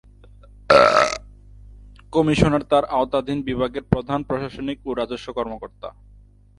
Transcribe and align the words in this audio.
Commissioner 2.13 2.63
তার 2.63 2.83
আওতাধীন 2.97 3.39
বিভাগের 3.41 3.83
প্রধান 3.83 4.19
প্রশাসনিক 4.23 4.77
ও 4.85 4.91
রাজস্ব 4.93 5.27
কর্মকর্তা। 5.37 5.89